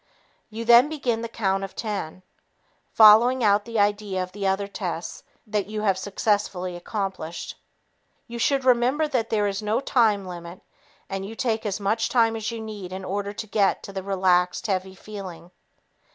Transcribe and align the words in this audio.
You 0.49 0.65
then 0.65 0.89
begin 0.89 1.21
the 1.21 1.27
count 1.29 1.63
of 1.63 1.75
ten, 1.75 2.23
following 2.91 3.43
out 3.43 3.65
the 3.65 3.77
idea 3.77 4.23
of 4.23 4.31
the 4.31 4.47
other 4.47 4.67
tests 4.67 5.21
you 5.45 5.81
have 5.81 5.95
successfully 5.95 6.75
accomplished. 6.75 7.55
You 8.25 8.39
should 8.39 8.65
remember 8.65 9.07
that 9.07 9.29
there 9.29 9.45
is 9.45 9.61
no 9.61 9.79
time 9.79 10.25
limit 10.25 10.61
and 11.07 11.23
you 11.23 11.35
take 11.35 11.67
as 11.67 11.79
much 11.79 12.09
time 12.09 12.35
as 12.35 12.49
you 12.49 12.59
need 12.59 12.91
in 12.91 13.05
order 13.05 13.31
to 13.33 13.45
get 13.45 13.83
the 13.83 14.01
relaxed, 14.01 14.65
heavy 14.65 14.95
feeling. 14.95 15.51